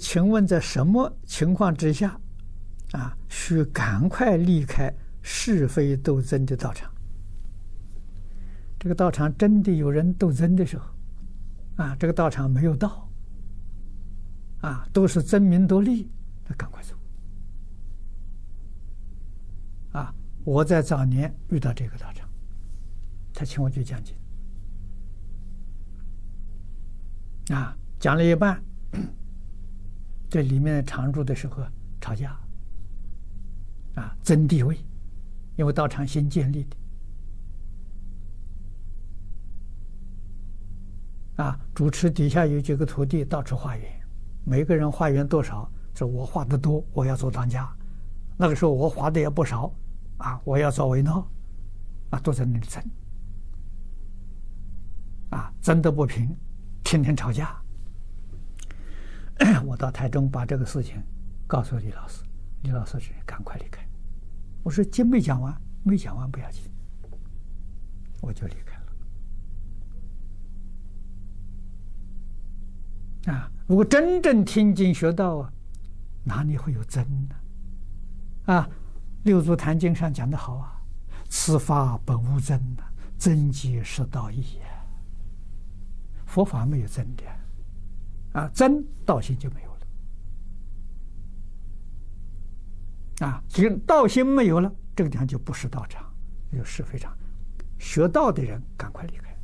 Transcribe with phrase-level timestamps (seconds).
[0.00, 2.18] 请问在什么情况之下，
[2.92, 6.90] 啊，需赶快离开是非斗争的道场？
[8.78, 10.86] 这个道场真的有人斗争的时候，
[11.76, 13.06] 啊，这个道场没有道，
[14.62, 16.10] 啊，都是争名夺利，
[16.48, 16.96] 那赶快走。
[19.92, 20.14] 啊，
[20.44, 22.26] 我在早年遇到这个道场，
[23.34, 24.16] 他请我去讲经，
[27.54, 28.58] 啊，讲了一半。
[30.30, 31.56] 这里面常住的时候
[32.00, 32.38] 吵架，
[33.96, 34.78] 啊，争地位，
[35.56, 36.62] 因为道场新建立
[41.36, 43.84] 的，啊，主持底下有几个徒弟到处化缘，
[44.44, 47.68] 每个人化缘多少，是我化的多，我要做当家，
[48.38, 49.74] 那个时候我化的也不少，
[50.18, 51.28] 啊，我要做为闹，
[52.10, 52.80] 啊，都在那里争，
[55.30, 56.36] 啊，争得不平，
[56.84, 57.60] 天天吵架。
[59.64, 61.02] 我到台中把这个事情
[61.46, 62.22] 告诉李老师，
[62.62, 63.82] 李老师是赶快离开。
[64.62, 66.70] 我说经没讲完，没讲完不要紧，
[68.20, 68.76] 我就离开
[73.26, 73.34] 了。
[73.34, 75.52] 啊，如果真正听经学道啊，
[76.24, 77.34] 哪里会有真呢？
[78.44, 78.68] 啊，
[79.24, 80.82] 《六祖坛经》上讲的好啊
[81.30, 82.82] ，“此法本无真的，
[83.18, 84.60] 真即是道义也。”
[86.26, 87.22] 佛法没有真的。
[88.32, 89.76] 啊，真道心就没有了。
[93.26, 96.10] 啊，只有道心没有了，这个地方就不是道场，
[96.52, 97.14] 就是非常
[97.78, 99.34] 学道的人赶快离开。